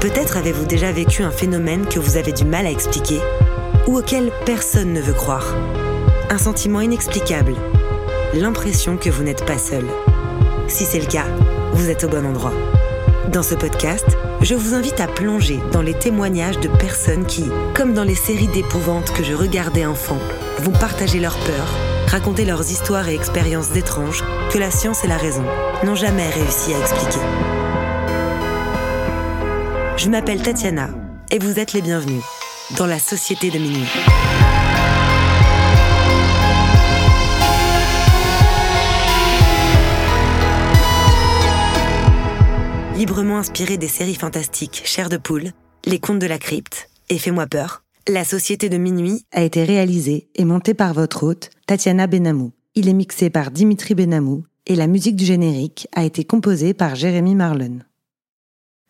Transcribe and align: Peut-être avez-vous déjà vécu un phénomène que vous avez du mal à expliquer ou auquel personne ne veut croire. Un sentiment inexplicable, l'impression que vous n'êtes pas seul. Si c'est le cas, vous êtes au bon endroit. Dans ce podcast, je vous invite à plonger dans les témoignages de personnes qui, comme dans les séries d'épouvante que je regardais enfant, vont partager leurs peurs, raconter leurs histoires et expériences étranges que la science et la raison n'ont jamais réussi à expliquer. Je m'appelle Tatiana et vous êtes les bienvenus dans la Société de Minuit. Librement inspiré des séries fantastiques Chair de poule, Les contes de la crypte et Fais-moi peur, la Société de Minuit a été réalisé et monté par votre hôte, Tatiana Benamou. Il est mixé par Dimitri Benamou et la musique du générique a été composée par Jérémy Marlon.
Peut-être 0.00 0.38
avez-vous 0.38 0.64
déjà 0.64 0.90
vécu 0.92 1.22
un 1.22 1.30
phénomène 1.30 1.84
que 1.86 1.98
vous 1.98 2.16
avez 2.16 2.32
du 2.32 2.46
mal 2.46 2.64
à 2.64 2.70
expliquer 2.70 3.20
ou 3.86 3.98
auquel 3.98 4.32
personne 4.46 4.94
ne 4.94 5.00
veut 5.00 5.12
croire. 5.12 5.54
Un 6.30 6.38
sentiment 6.38 6.80
inexplicable, 6.80 7.54
l'impression 8.32 8.96
que 8.96 9.10
vous 9.10 9.22
n'êtes 9.22 9.44
pas 9.44 9.58
seul. 9.58 9.84
Si 10.68 10.86
c'est 10.86 11.00
le 11.00 11.06
cas, 11.06 11.26
vous 11.74 11.90
êtes 11.90 12.04
au 12.04 12.08
bon 12.08 12.24
endroit. 12.24 12.54
Dans 13.30 13.42
ce 13.42 13.54
podcast, 13.54 14.06
je 14.40 14.54
vous 14.54 14.72
invite 14.72 15.00
à 15.00 15.06
plonger 15.06 15.60
dans 15.70 15.82
les 15.82 15.94
témoignages 15.94 16.60
de 16.60 16.68
personnes 16.68 17.26
qui, 17.26 17.44
comme 17.74 17.92
dans 17.92 18.04
les 18.04 18.14
séries 18.14 18.48
d'épouvante 18.48 19.12
que 19.12 19.22
je 19.22 19.34
regardais 19.34 19.84
enfant, 19.84 20.18
vont 20.60 20.72
partager 20.72 21.20
leurs 21.20 21.36
peurs, 21.36 21.76
raconter 22.06 22.46
leurs 22.46 22.70
histoires 22.70 23.10
et 23.10 23.14
expériences 23.14 23.76
étranges 23.76 24.24
que 24.50 24.56
la 24.56 24.70
science 24.70 25.04
et 25.04 25.08
la 25.08 25.18
raison 25.18 25.44
n'ont 25.84 25.94
jamais 25.94 26.30
réussi 26.30 26.72
à 26.72 26.78
expliquer. 26.78 27.20
Je 30.02 30.08
m'appelle 30.08 30.40
Tatiana 30.40 30.88
et 31.30 31.38
vous 31.38 31.58
êtes 31.58 31.74
les 31.74 31.82
bienvenus 31.82 32.22
dans 32.78 32.86
la 32.86 32.98
Société 32.98 33.50
de 33.50 33.58
Minuit. 33.58 33.84
Librement 42.96 43.36
inspiré 43.36 43.76
des 43.76 43.88
séries 43.88 44.14
fantastiques 44.14 44.80
Chair 44.86 45.10
de 45.10 45.18
poule, 45.18 45.50
Les 45.84 45.98
contes 45.98 46.18
de 46.18 46.26
la 46.26 46.38
crypte 46.38 46.88
et 47.10 47.18
Fais-moi 47.18 47.46
peur, 47.46 47.82
la 48.08 48.24
Société 48.24 48.70
de 48.70 48.78
Minuit 48.78 49.26
a 49.32 49.42
été 49.42 49.64
réalisé 49.64 50.30
et 50.34 50.46
monté 50.46 50.72
par 50.72 50.94
votre 50.94 51.24
hôte, 51.24 51.50
Tatiana 51.66 52.06
Benamou. 52.06 52.52
Il 52.74 52.88
est 52.88 52.94
mixé 52.94 53.28
par 53.28 53.50
Dimitri 53.50 53.94
Benamou 53.94 54.44
et 54.66 54.76
la 54.76 54.86
musique 54.86 55.16
du 55.16 55.26
générique 55.26 55.88
a 55.94 56.04
été 56.04 56.24
composée 56.24 56.72
par 56.72 56.94
Jérémy 56.94 57.34
Marlon. 57.34 57.80